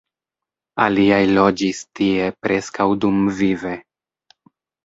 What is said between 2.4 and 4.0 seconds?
preskaŭ dumvive.